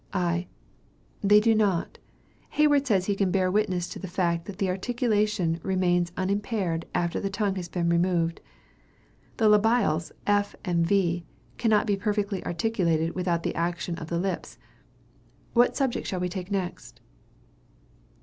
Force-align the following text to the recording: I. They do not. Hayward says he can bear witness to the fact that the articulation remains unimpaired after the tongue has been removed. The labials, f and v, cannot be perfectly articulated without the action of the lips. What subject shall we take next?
I. 0.13 0.47
They 1.21 1.39
do 1.39 1.53
not. 1.53 1.99
Hayward 2.57 2.87
says 2.87 3.05
he 3.05 3.13
can 3.15 3.29
bear 3.29 3.51
witness 3.51 3.87
to 3.89 3.99
the 3.99 4.07
fact 4.07 4.45
that 4.45 4.57
the 4.57 4.67
articulation 4.67 5.59
remains 5.61 6.11
unimpaired 6.17 6.87
after 6.95 7.19
the 7.19 7.29
tongue 7.29 7.53
has 7.57 7.69
been 7.69 7.87
removed. 7.87 8.41
The 9.37 9.47
labials, 9.47 10.11
f 10.25 10.55
and 10.65 10.87
v, 10.87 11.23
cannot 11.59 11.85
be 11.85 11.97
perfectly 11.97 12.43
articulated 12.47 13.13
without 13.13 13.43
the 13.43 13.53
action 13.53 13.95
of 13.99 14.07
the 14.07 14.17
lips. 14.17 14.57
What 15.53 15.77
subject 15.77 16.07
shall 16.07 16.19
we 16.19 16.29
take 16.29 16.49
next? 16.49 16.99